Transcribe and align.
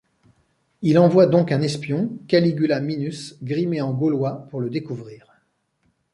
Il 0.81 0.97
envoie 0.97 1.27
donc 1.27 1.51
un 1.51 1.61
espion, 1.61 2.09
Caligula 2.27 2.79
Minus, 2.79 3.37
grimé 3.43 3.81
en 3.81 3.93
Gaulois, 3.93 4.47
pour 4.49 4.59
le 4.59 4.71
découvrir. 4.71 5.27